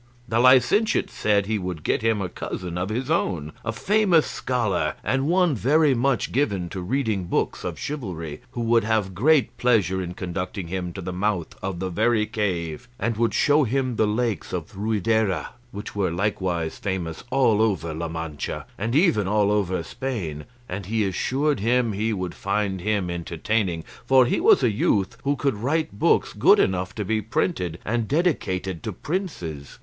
[0.27, 4.95] The licentiate said he would get him a cousin of his own, a famous scholar,
[5.03, 10.01] and one very much given to reading books of chivalry, who would have great pleasure
[10.01, 14.07] in conducting him to the mouth of the very cave, and would show him the
[14.07, 19.83] lakes of Ruidera, which were likewise famous all over La Mancha, and even all over
[19.83, 25.15] Spain; and he assured him he would find him entertaining, for he was a youth
[25.25, 29.77] who could write books good enough to be printed and dedicated to princes.